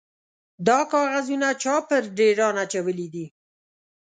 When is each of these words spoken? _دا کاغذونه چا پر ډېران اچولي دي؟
_دا 0.67 0.79
کاغذونه 0.93 1.47
چا 1.61 1.75
پر 1.87 2.03
ډېران 2.17 2.55
اچولي 2.63 3.07
دي؟ 3.13 3.25